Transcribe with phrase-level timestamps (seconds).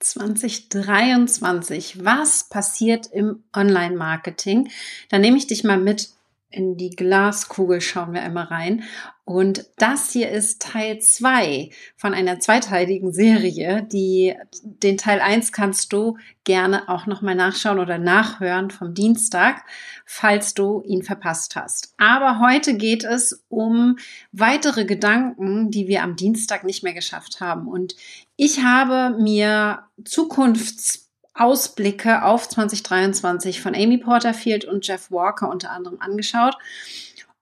[0.00, 2.04] 2023.
[2.04, 4.70] Was passiert im Online-Marketing?
[5.08, 6.08] Da nehme ich dich mal mit
[6.50, 8.82] in die Glaskugel, schauen wir einmal rein.
[9.24, 13.84] Und das hier ist Teil zwei von einer zweiteiligen Serie.
[13.84, 14.34] Die,
[14.64, 19.62] den Teil eins kannst du gerne auch nochmal nachschauen oder nachhören vom Dienstag,
[20.04, 21.94] falls du ihn verpasst hast.
[21.96, 23.98] Aber heute geht es um
[24.32, 27.68] weitere Gedanken, die wir am Dienstag nicht mehr geschafft haben.
[27.68, 27.94] Und
[28.42, 36.56] ich habe mir Zukunftsausblicke auf 2023 von Amy Porterfield und Jeff Walker unter anderem angeschaut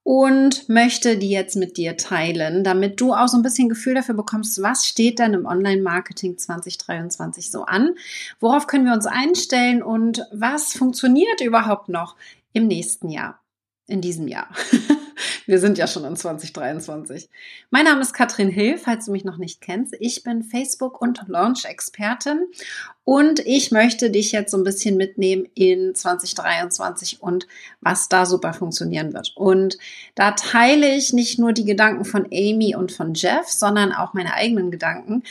[0.03, 4.17] und möchte die jetzt mit dir teilen, damit du auch so ein bisschen Gefühl dafür
[4.17, 7.95] bekommst, was steht denn im Online-Marketing 2023 so an?
[8.41, 12.17] Worauf können wir uns einstellen und was funktioniert überhaupt noch
[12.53, 13.41] im nächsten Jahr,
[13.87, 14.49] in diesem Jahr?
[15.49, 17.31] Wir sind ja schon in 2023.
[17.71, 19.97] Mein Name ist Katrin Hill, falls du mich noch nicht kennst.
[19.99, 22.49] Ich bin Facebook- und Launch-Expertin
[23.09, 27.47] und ich möchte dich jetzt so ein bisschen mitnehmen in 2023 und
[27.81, 29.33] was da super funktionieren wird.
[29.35, 29.79] Und
[30.15, 34.35] da teile ich nicht nur die Gedanken von Amy und von Jeff, sondern auch meine
[34.35, 35.23] eigenen Gedanken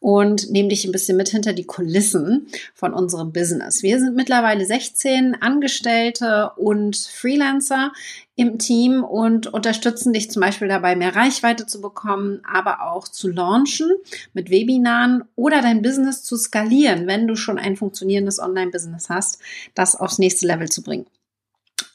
[0.00, 3.82] und nehme dich ein bisschen mit hinter die Kulissen von unserem Business.
[3.82, 7.92] Wir sind mittlerweile 16 Angestellte und Freelancer
[8.36, 13.28] im Team und unterstützen dich zum Beispiel dabei, mehr Reichweite zu bekommen, aber auch zu
[13.28, 13.90] launchen
[14.34, 19.38] mit Webinaren oder dein Business zu skalieren, wenn du schon ein funktionierendes Online-Business hast,
[19.74, 21.06] das aufs nächste Level zu bringen.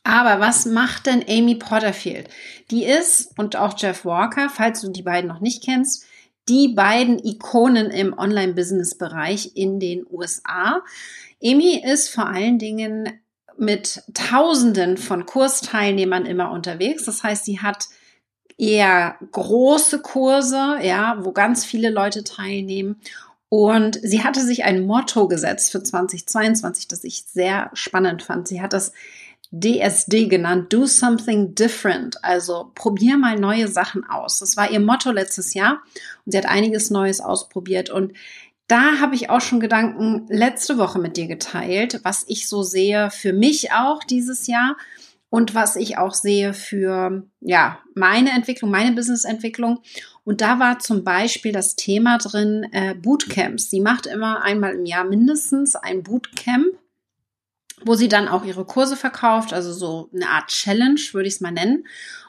[0.03, 2.29] Aber was macht denn Amy Porterfield?
[2.71, 6.05] Die ist, und auch Jeff Walker, falls du die beiden noch nicht kennst,
[6.49, 10.81] die beiden Ikonen im Online-Business-Bereich in den USA.
[11.43, 13.09] Amy ist vor allen Dingen
[13.57, 17.05] mit Tausenden von Kursteilnehmern immer unterwegs.
[17.05, 17.85] Das heißt, sie hat
[18.57, 22.99] eher große Kurse, ja, wo ganz viele Leute teilnehmen.
[23.53, 28.47] Und sie hatte sich ein Motto gesetzt für 2022, das ich sehr spannend fand.
[28.47, 28.93] Sie hat das
[29.51, 32.23] DSD genannt, Do Something Different.
[32.23, 34.39] Also probier mal neue Sachen aus.
[34.39, 35.81] Das war ihr Motto letztes Jahr
[36.25, 37.89] und sie hat einiges Neues ausprobiert.
[37.89, 38.13] Und
[38.67, 43.11] da habe ich auch schon Gedanken letzte Woche mit dir geteilt, was ich so sehe
[43.11, 44.77] für mich auch dieses Jahr
[45.29, 49.81] und was ich auch sehe für ja meine Entwicklung, meine Businessentwicklung.
[50.23, 53.69] Und da war zum Beispiel das Thema drin äh, Bootcamps.
[53.69, 56.67] Sie macht immer einmal im Jahr mindestens ein Bootcamp,
[57.83, 61.41] wo sie dann auch ihre Kurse verkauft, also so eine Art Challenge würde ich es
[61.41, 61.85] mal nennen.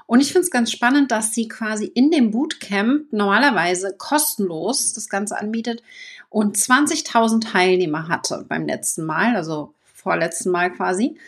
[0.06, 5.08] Und ich finde es ganz spannend, dass sie quasi in dem Bootcamp normalerweise kostenlos das
[5.08, 5.82] Ganze anbietet
[6.28, 11.18] und 20.000 Teilnehmer hatte beim letzten Mal, also vorletzten Mal quasi.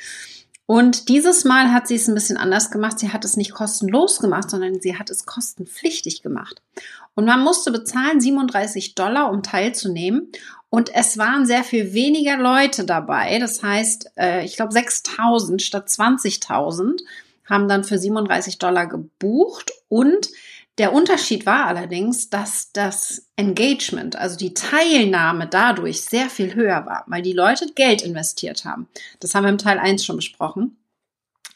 [0.66, 2.98] Und dieses Mal hat sie es ein bisschen anders gemacht.
[2.98, 6.62] Sie hat es nicht kostenlos gemacht, sondern sie hat es kostenpflichtig gemacht.
[7.14, 10.32] Und man musste bezahlen 37 Dollar, um teilzunehmen.
[10.70, 13.38] Und es waren sehr viel weniger Leute dabei.
[13.38, 17.00] Das heißt, äh, ich glaube 6000 statt 20.000
[17.48, 20.30] haben dann für 37 Dollar gebucht und
[20.78, 27.04] der Unterschied war allerdings, dass das Engagement, also die Teilnahme dadurch sehr viel höher war,
[27.06, 28.88] weil die Leute Geld investiert haben.
[29.20, 30.76] Das haben wir im Teil 1 schon besprochen.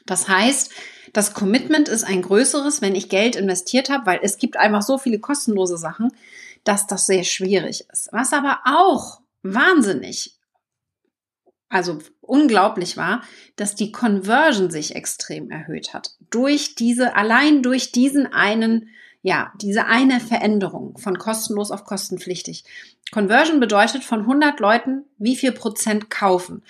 [0.06, 0.72] Das heißt,
[1.12, 4.98] das Commitment ist ein größeres, wenn ich Geld investiert habe, weil es gibt einfach so
[4.98, 6.12] viele kostenlose Sachen,
[6.64, 8.08] dass das sehr schwierig ist.
[8.12, 10.38] Was aber auch wahnsinnig,
[11.68, 13.22] also unglaublich war,
[13.56, 16.14] dass die Conversion sich extrem erhöht hat.
[16.30, 18.90] Durch diese, allein durch diesen einen
[19.28, 22.64] ja, diese eine Veränderung von kostenlos auf kostenpflichtig.
[23.12, 26.62] Conversion bedeutet von 100 Leuten, wie viel Prozent kaufen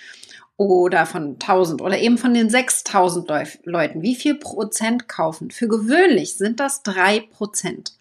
[0.56, 3.28] oder von 1000 oder eben von den 6000
[3.62, 5.52] Leuten, wie viel Prozent kaufen.
[5.52, 7.92] Für gewöhnlich sind das drei Prozent.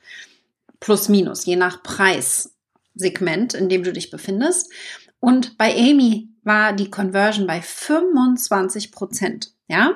[0.80, 4.72] Plus minus, je nach Preissegment, in dem du dich befindest.
[5.20, 9.54] Und bei Amy war die Conversion bei 25 Prozent.
[9.68, 9.92] Ja?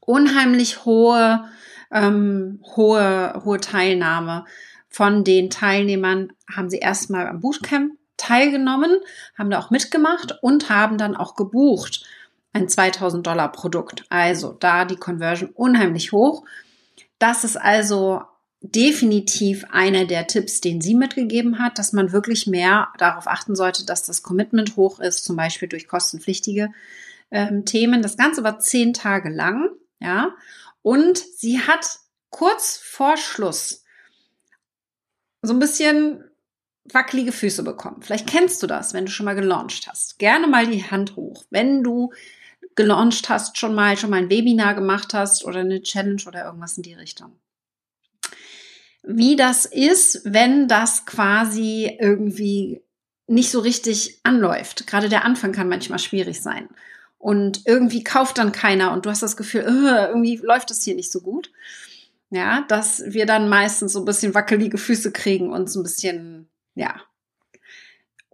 [0.00, 1.48] Unheimlich hohe
[1.92, 4.44] ähm, hohe, hohe Teilnahme.
[4.88, 8.98] Von den Teilnehmern haben sie erstmal am Bootcamp teilgenommen,
[9.36, 12.04] haben da auch mitgemacht und haben dann auch gebucht
[12.56, 14.04] ein 2000 Dollar Produkt.
[14.08, 16.44] Also da die Conversion unheimlich hoch.
[17.18, 18.22] Das ist also
[18.62, 23.84] definitiv einer der Tipps, den sie mitgegeben hat, dass man wirklich mehr darauf achten sollte,
[23.84, 26.70] dass das Commitment hoch ist, zum Beispiel durch kostenpflichtige
[27.30, 28.02] ähm, Themen.
[28.02, 29.68] Das Ganze war zehn Tage lang,
[30.00, 30.30] ja.
[30.86, 31.98] Und sie hat
[32.30, 33.82] kurz vor Schluss
[35.42, 36.22] so ein bisschen
[36.84, 38.02] wackelige Füße bekommen.
[38.02, 40.20] Vielleicht kennst du das, wenn du schon mal gelauncht hast.
[40.20, 41.44] Gerne mal die Hand hoch.
[41.50, 42.12] Wenn du
[42.76, 46.76] gelauncht hast, schon mal, schon mal ein Webinar gemacht hast oder eine Challenge oder irgendwas
[46.76, 47.36] in die Richtung.
[49.02, 52.80] Wie das ist, wenn das quasi irgendwie
[53.26, 54.86] nicht so richtig anläuft.
[54.86, 56.68] Gerade der Anfang kann manchmal schwierig sein.
[57.18, 61.10] Und irgendwie kauft dann keiner und du hast das Gefühl, irgendwie läuft es hier nicht
[61.10, 61.50] so gut.
[62.30, 66.48] Ja, dass wir dann meistens so ein bisschen wackelige Füße kriegen und so ein bisschen,
[66.74, 67.00] ja,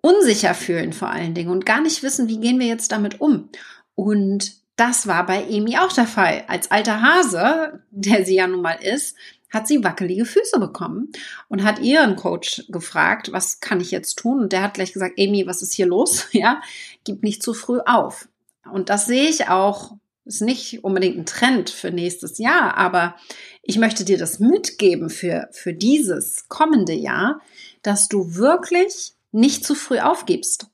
[0.01, 3.51] unsicher fühlen vor allen Dingen und gar nicht wissen, wie gehen wir jetzt damit um.
[3.95, 6.45] Und das war bei Amy auch der Fall.
[6.49, 9.17] Als alter Hase, der sie ja nun mal ist,
[9.53, 11.13] hat sie wackelige Füße bekommen
[11.49, 14.41] und hat ihren Coach gefragt, was kann ich jetzt tun?
[14.41, 16.29] Und der hat gleich gesagt, Amy, was ist hier los?
[16.33, 16.63] Ja,
[17.05, 18.29] gib nicht zu früh auf.
[18.73, 23.17] Und das sehe ich auch, ist nicht unbedingt ein Trend für nächstes Jahr, aber
[23.63, 27.41] ich möchte dir das mitgeben für, für dieses kommende Jahr,
[27.83, 30.67] dass du wirklich nicht zu früh aufgibst.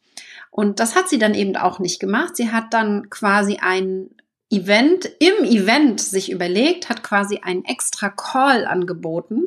[0.50, 2.36] Und das hat sie dann eben auch nicht gemacht.
[2.36, 4.10] Sie hat dann quasi ein
[4.50, 9.44] Event, im Event sich überlegt, hat quasi einen extra Call angeboten,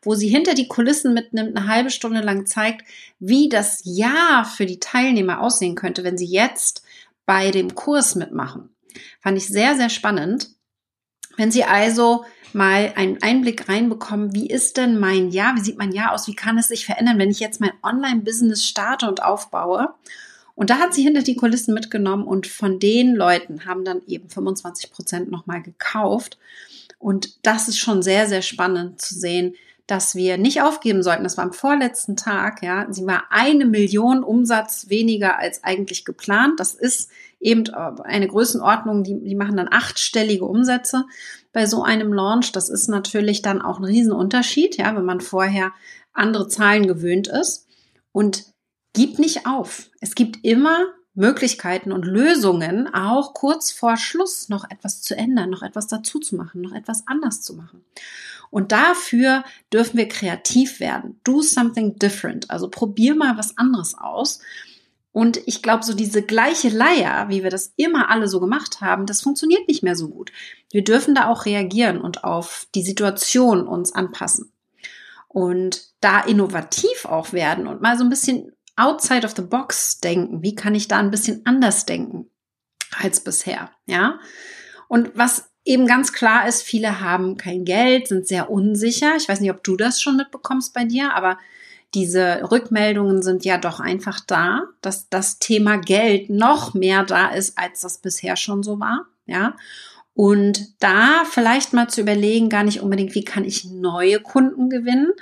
[0.00, 2.86] wo sie hinter die Kulissen mitnimmt, eine halbe Stunde lang zeigt,
[3.18, 6.82] wie das Jahr für die Teilnehmer aussehen könnte, wenn sie jetzt
[7.28, 8.70] bei dem Kurs mitmachen.
[9.20, 10.48] Fand ich sehr, sehr spannend.
[11.36, 15.92] Wenn Sie also mal einen Einblick reinbekommen, wie ist denn mein Jahr, wie sieht mein
[15.92, 19.94] Jahr aus, wie kann es sich verändern, wenn ich jetzt mein Online-Business starte und aufbaue
[20.58, 24.28] und da hat sie hinter die Kulissen mitgenommen und von den Leuten haben dann eben
[24.28, 26.36] 25 Prozent nochmal gekauft.
[26.98, 29.54] Und das ist schon sehr, sehr spannend zu sehen,
[29.88, 31.24] dass wir nicht aufgeben sollten.
[31.24, 32.86] Das war am vorletzten Tag, ja.
[32.90, 36.60] Sie war eine Million Umsatz weniger als eigentlich geplant.
[36.60, 41.06] Das ist eben eine Größenordnung, die, die machen dann achtstellige Umsätze
[41.54, 42.52] bei so einem Launch.
[42.52, 45.72] Das ist natürlich dann auch ein Riesenunterschied, ja, wenn man vorher
[46.12, 47.66] andere Zahlen gewöhnt ist.
[48.12, 48.44] Und
[48.92, 49.88] gib nicht auf.
[50.00, 50.84] Es gibt immer
[51.18, 56.36] Möglichkeiten und Lösungen, auch kurz vor Schluss noch etwas zu ändern, noch etwas dazu zu
[56.36, 57.84] machen, noch etwas anders zu machen.
[58.50, 61.20] Und dafür dürfen wir kreativ werden.
[61.24, 62.50] Do something different.
[62.50, 64.40] Also probier mal was anderes aus.
[65.10, 69.04] Und ich glaube, so diese gleiche Leier, wie wir das immer alle so gemacht haben,
[69.04, 70.30] das funktioniert nicht mehr so gut.
[70.70, 74.52] Wir dürfen da auch reagieren und auf die Situation uns anpassen.
[75.26, 80.42] Und da innovativ auch werden und mal so ein bisschen outside of the box denken.
[80.42, 82.30] Wie kann ich da ein bisschen anders denken
[82.98, 83.70] als bisher?
[83.86, 84.18] Ja.
[84.88, 89.16] Und was eben ganz klar ist, viele haben kein Geld, sind sehr unsicher.
[89.16, 91.38] Ich weiß nicht, ob du das schon mitbekommst bei dir, aber
[91.94, 97.58] diese Rückmeldungen sind ja doch einfach da, dass das Thema Geld noch mehr da ist,
[97.58, 99.06] als das bisher schon so war.
[99.26, 99.56] Ja.
[100.14, 105.12] Und da vielleicht mal zu überlegen, gar nicht unbedingt, wie kann ich neue Kunden gewinnen,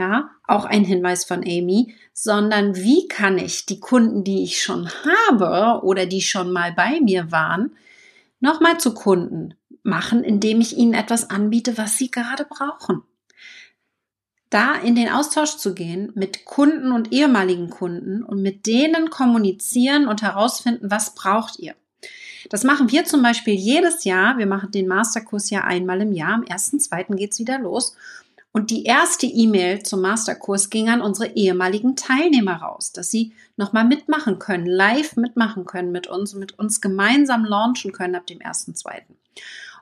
[0.00, 4.88] ja, auch ein Hinweis von Amy, sondern wie kann ich die Kunden, die ich schon
[5.04, 7.76] habe oder die schon mal bei mir waren,
[8.40, 13.02] nochmal zu Kunden machen, indem ich ihnen etwas anbiete, was sie gerade brauchen.
[14.48, 20.08] Da in den Austausch zu gehen mit Kunden und ehemaligen Kunden und mit denen kommunizieren
[20.08, 21.74] und herausfinden, was braucht ihr.
[22.48, 24.38] Das machen wir zum Beispiel jedes Jahr.
[24.38, 26.32] Wir machen den Masterkurs ja einmal im Jahr.
[26.32, 27.14] Am 1.2.
[27.16, 27.94] geht's wieder los.
[28.52, 33.84] Und die erste E-Mail zum Masterkurs ging an unsere ehemaligen Teilnehmer raus, dass sie nochmal
[33.84, 38.40] mitmachen können, live mitmachen können mit uns und mit uns gemeinsam launchen können ab dem
[38.40, 39.02] 1.2.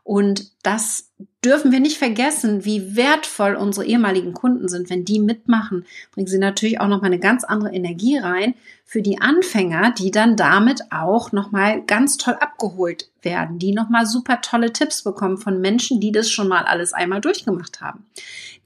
[0.09, 1.11] Und das
[1.45, 4.89] dürfen wir nicht vergessen, wie wertvoll unsere ehemaligen Kunden sind.
[4.89, 8.55] Wenn die mitmachen, bringen sie natürlich auch nochmal eine ganz andere Energie rein
[8.87, 14.41] für die Anfänger, die dann damit auch nochmal ganz toll abgeholt werden, die nochmal super
[14.41, 18.07] tolle Tipps bekommen von Menschen, die das schon mal alles einmal durchgemacht haben,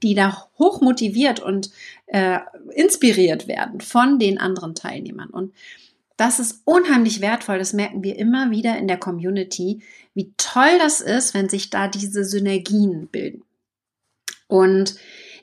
[0.01, 1.71] die da hoch motiviert und
[2.05, 2.39] äh,
[2.73, 5.29] inspiriert werden von den anderen Teilnehmern.
[5.29, 5.51] Und
[6.17, 7.57] das ist unheimlich wertvoll.
[7.57, 9.81] Das merken wir immer wieder in der Community,
[10.13, 13.43] wie toll das ist, wenn sich da diese Synergien bilden.
[14.47, 14.95] Und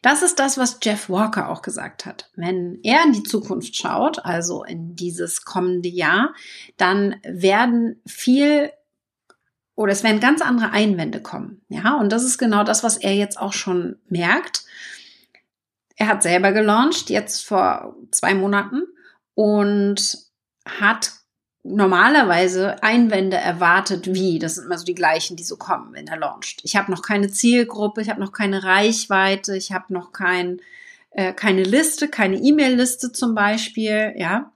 [0.02, 2.30] das ist das, was Jeff Walker auch gesagt hat.
[2.34, 6.34] Wenn er in die Zukunft schaut, also in dieses kommende Jahr,
[6.76, 8.70] dann werden viel
[9.74, 11.62] oder es werden ganz andere Einwände kommen.
[11.68, 14.64] Ja, und das ist genau das, was er jetzt auch schon merkt.
[15.96, 18.82] Er hat selber gelauncht, jetzt vor zwei Monaten
[19.34, 20.29] und
[20.78, 21.12] hat
[21.62, 26.18] normalerweise Einwände erwartet, wie, das sind immer so die gleichen, die so kommen, wenn er
[26.18, 26.60] launcht.
[26.62, 30.60] Ich habe noch keine Zielgruppe, ich habe noch keine Reichweite, ich habe noch kein,
[31.10, 34.52] äh, keine Liste, keine E-Mail-Liste zum Beispiel, ja.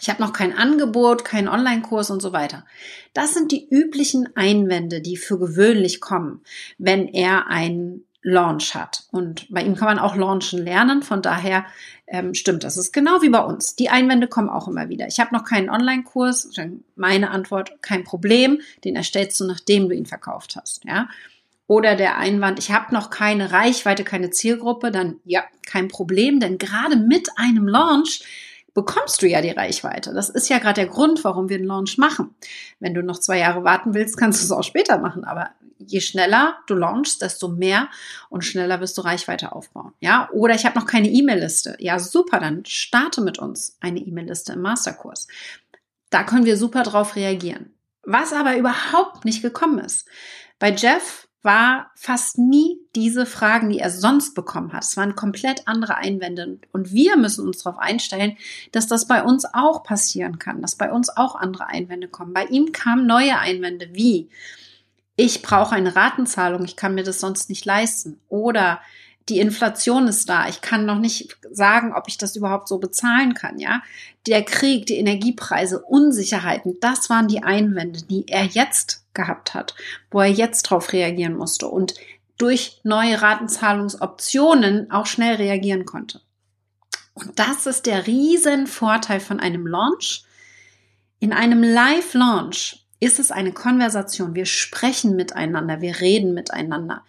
[0.00, 2.64] Ich habe noch kein Angebot, keinen Online-Kurs und so weiter.
[3.12, 6.42] Das sind die üblichen Einwände, die für gewöhnlich kommen,
[6.78, 9.04] wenn er ein Launch hat.
[9.10, 11.02] Und bei ihm kann man auch launchen lernen.
[11.02, 11.64] Von daher
[12.06, 12.76] ähm, stimmt das.
[12.76, 13.76] ist genau wie bei uns.
[13.76, 15.06] Die Einwände kommen auch immer wieder.
[15.06, 16.50] Ich habe noch keinen Online-Kurs.
[16.96, 18.60] Meine Antwort, kein Problem.
[18.84, 20.84] Den erstellst du, nachdem du ihn verkauft hast.
[20.84, 21.08] Ja.
[21.66, 26.58] Oder der Einwand, ich habe noch keine Reichweite, keine Zielgruppe, dann ja, kein Problem, denn
[26.58, 28.22] gerade mit einem Launch
[28.74, 30.12] bekommst du ja die Reichweite.
[30.12, 32.34] Das ist ja gerade der Grund, warum wir einen Launch machen.
[32.78, 35.24] Wenn du noch zwei Jahre warten willst, kannst du es auch später machen.
[35.24, 37.88] Aber je schneller du launchst, desto mehr
[38.28, 39.92] und schneller wirst du Reichweite aufbauen.
[40.00, 41.76] Ja, oder ich habe noch keine E-Mail-Liste.
[41.78, 45.26] Ja, super, dann starte mit uns eine E-Mail-Liste im Masterkurs.
[46.10, 47.74] Da können wir super drauf reagieren.
[48.02, 50.08] Was aber überhaupt nicht gekommen ist.
[50.58, 54.84] Bei Jeff war fast nie diese Fragen, die er sonst bekommen hat.
[54.84, 56.58] Es waren komplett andere Einwände.
[56.72, 58.36] Und wir müssen uns darauf einstellen,
[58.72, 62.32] dass das bei uns auch passieren kann, dass bei uns auch andere Einwände kommen.
[62.32, 64.28] Bei ihm kamen neue Einwände wie,
[65.16, 68.18] ich brauche eine Ratenzahlung, ich kann mir das sonst nicht leisten.
[68.28, 68.80] Oder
[69.28, 70.48] die Inflation ist da.
[70.48, 73.82] Ich kann noch nicht sagen, ob ich das überhaupt so bezahlen kann, ja.
[74.26, 79.74] Der Krieg, die Energiepreise, Unsicherheiten, das waren die Einwände, die er jetzt gehabt hat,
[80.10, 81.94] wo er jetzt drauf reagieren musste und
[82.40, 86.20] durch neue Ratenzahlungsoptionen auch schnell reagieren konnte.
[87.14, 90.24] Und das ist der riesen Vorteil von einem Launch.
[91.18, 94.34] In einem Live-Launch ist es eine Konversation.
[94.34, 97.04] Wir sprechen miteinander, wir reden miteinander.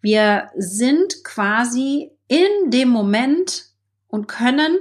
[0.00, 3.66] Wir sind quasi in dem Moment
[4.08, 4.76] und können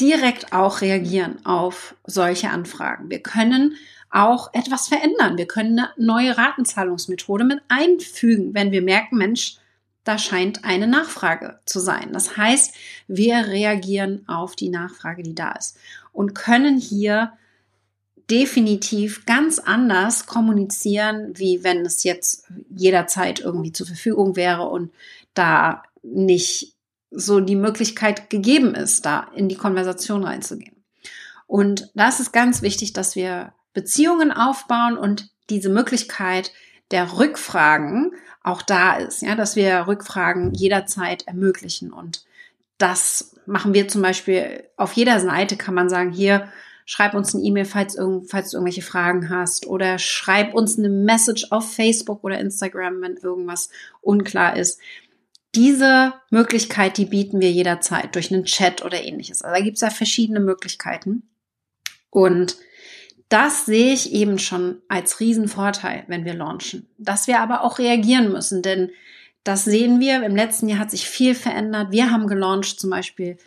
[0.00, 3.10] direkt auch reagieren auf solche Anfragen.
[3.10, 3.76] Wir können
[4.10, 5.38] auch etwas verändern.
[5.38, 9.56] Wir können eine neue Ratenzahlungsmethode mit einfügen, wenn wir merken, Mensch,
[10.04, 12.12] da scheint eine Nachfrage zu sein.
[12.12, 12.74] Das heißt,
[13.06, 15.78] wir reagieren auf die Nachfrage, die da ist
[16.12, 17.32] und können hier
[18.30, 24.92] definitiv ganz anders kommunizieren, wie wenn es jetzt jederzeit irgendwie zur Verfügung wäre und
[25.34, 26.74] da nicht
[27.12, 30.84] so die Möglichkeit gegeben ist, da in die Konversation reinzugehen.
[31.46, 36.52] Und das ist ganz wichtig, dass wir Beziehungen aufbauen und diese Möglichkeit
[36.90, 41.92] der Rückfragen auch da ist, ja, dass wir Rückfragen jederzeit ermöglichen.
[41.92, 42.24] Und
[42.78, 46.48] das machen wir zum Beispiel auf jeder Seite kann man sagen, hier,
[46.84, 47.96] schreib uns eine E-Mail, falls,
[48.28, 53.16] falls du irgendwelche Fragen hast oder schreib uns eine Message auf Facebook oder Instagram, wenn
[53.16, 54.80] irgendwas unklar ist.
[55.54, 59.42] Diese Möglichkeit, die bieten wir jederzeit durch einen Chat oder ähnliches.
[59.42, 61.28] Also da gibt es ja verschiedene Möglichkeiten.
[62.10, 62.56] Und
[63.28, 66.88] das sehe ich eben schon als Riesenvorteil, wenn wir launchen.
[66.98, 68.90] Dass wir aber auch reagieren müssen, denn
[69.44, 70.22] das sehen wir.
[70.22, 71.90] Im letzten Jahr hat sich viel verändert.
[71.90, 73.38] Wir haben gelauncht zum Beispiel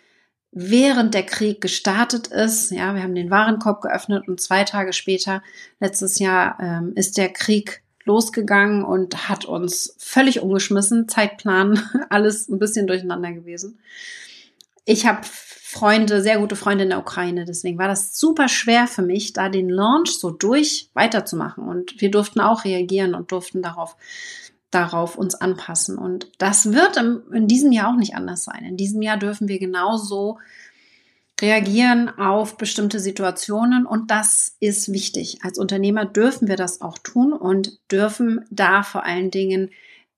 [0.52, 2.72] während der Krieg gestartet ist.
[2.72, 5.44] Ja, wir haben den Warenkorb geöffnet und zwei Tage später,
[5.80, 11.10] letztes Jahr, ähm, ist der Krieg losgegangen und hat uns völlig umgeschmissen.
[11.10, 13.80] Zeitplan, alles ein bisschen durcheinander gewesen.
[14.86, 17.44] Ich habe Freunde, sehr gute Freunde in der Ukraine.
[17.44, 21.68] Deswegen war das super schwer für mich, da den Launch so durch weiterzumachen.
[21.68, 23.98] Und wir durften auch reagieren und durften darauf,
[24.72, 25.98] darauf uns anpassen.
[25.98, 28.64] Und das wird in diesem Jahr auch nicht anders sein.
[28.64, 30.38] In diesem Jahr dürfen wir genauso
[31.42, 35.40] reagieren auf bestimmte Situationen und das ist wichtig.
[35.44, 39.72] Als Unternehmer dürfen wir das auch tun und dürfen da vor allen Dingen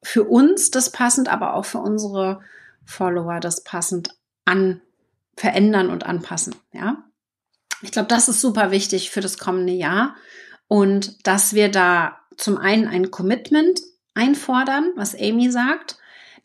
[0.04, 2.42] für uns das passend, aber auch für unsere
[2.86, 4.82] Follower das passend an
[5.36, 6.56] verändern und anpassen.
[6.72, 7.04] Ja,
[7.82, 10.16] ich glaube, das ist super wichtig für das kommende Jahr
[10.68, 13.82] und dass wir da zum einen ein Commitment
[14.14, 15.98] einfordern, was Amy sagt,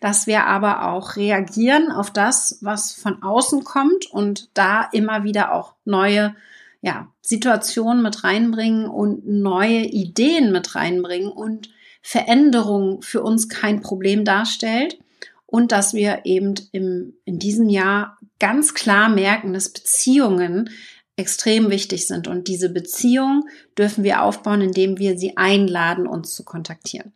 [0.03, 5.55] dass wir aber auch reagieren auf das, was von außen kommt und da immer wieder
[5.55, 6.35] auch neue
[6.81, 11.71] ja, Situationen mit reinbringen und neue Ideen mit reinbringen und
[12.03, 14.99] Veränderung für uns kein Problem darstellt
[15.47, 20.71] und dass wir eben im, in diesem Jahr ganz klar merken, dass Beziehungen
[21.15, 22.27] extrem wichtig sind.
[22.27, 23.45] Und diese Beziehung
[23.79, 27.13] dürfen wir aufbauen, indem wir sie einladen, uns zu kontaktieren.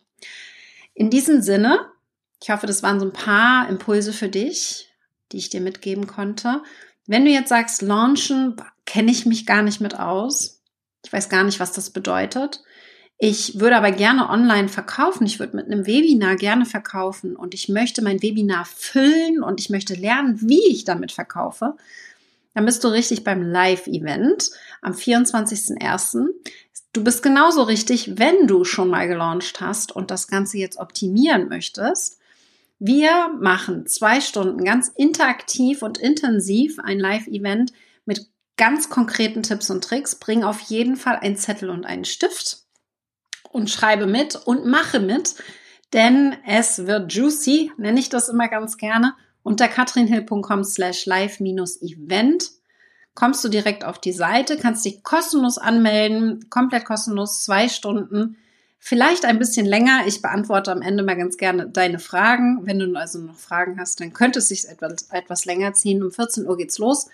[0.94, 1.80] In diesem Sinne,
[2.42, 4.90] ich hoffe, das waren so ein paar Impulse für dich,
[5.32, 6.62] die ich dir mitgeben konnte.
[7.06, 10.60] Wenn du jetzt sagst, launchen, kenne ich mich gar nicht mit aus.
[11.04, 12.62] Ich weiß gar nicht, was das bedeutet.
[13.18, 15.24] Ich würde aber gerne online verkaufen.
[15.24, 19.70] Ich würde mit einem Webinar gerne verkaufen und ich möchte mein Webinar füllen und ich
[19.70, 21.76] möchte lernen, wie ich damit verkaufe.
[22.54, 24.50] Dann bist du richtig beim Live-Event
[24.82, 26.26] am 24.01.
[26.92, 31.48] Du bist genauso richtig, wenn du schon mal gelauncht hast und das Ganze jetzt optimieren
[31.48, 32.15] möchtest.
[32.78, 37.72] Wir machen zwei Stunden ganz interaktiv und intensiv ein Live-Event
[38.04, 40.16] mit ganz konkreten Tipps und Tricks.
[40.16, 42.64] Bring auf jeden Fall einen Zettel und einen Stift
[43.50, 45.36] und schreibe mit und mache mit,
[45.92, 49.14] denn es wird juicy, nenne ich das immer ganz gerne.
[49.42, 52.50] Unter katrinhill.com slash live-event
[53.14, 58.36] kommst du direkt auf die Seite, kannst dich kostenlos anmelden, komplett kostenlos, zwei Stunden,
[58.78, 60.04] vielleicht ein bisschen länger.
[60.06, 62.60] Ich beantworte am Ende mal ganz gerne deine Fragen.
[62.62, 66.02] Wenn du also noch Fragen hast, dann könnte es sich etwas, etwas länger ziehen.
[66.02, 67.08] Um 14 Uhr geht's los.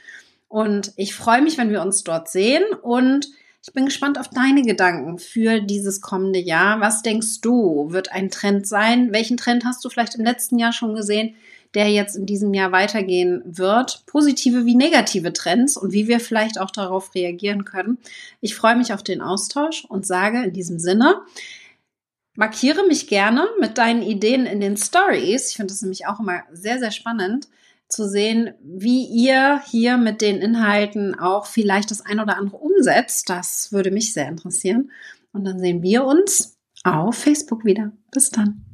[0.49, 3.29] Und ich freue mich, wenn wir uns dort sehen und
[3.65, 6.81] ich bin gespannt auf deine Gedanken für dieses kommende Jahr.
[6.81, 9.13] Was denkst du, wird ein Trend sein?
[9.13, 11.37] Welchen Trend hast du vielleicht im letzten Jahr schon gesehen,
[11.75, 14.05] der jetzt in diesem Jahr weitergehen wird?
[14.07, 17.99] Positive wie negative Trends und wie wir vielleicht auch darauf reagieren können.
[18.41, 21.23] Ich freue mich auf den Austausch und sage in diesem Sinne,
[22.35, 25.51] markiere mich gerne mit deinen Ideen in den Stories.
[25.51, 27.49] Ich finde das nämlich auch immer sehr, sehr spannend
[27.89, 33.29] zu sehen, wie ihr hier mit den Inhalten auch vielleicht das ein oder andere umsetzt.
[33.29, 34.91] Das würde mich sehr interessieren.
[35.33, 37.93] Und dann sehen wir uns auf Facebook wieder.
[38.11, 38.72] Bis dann.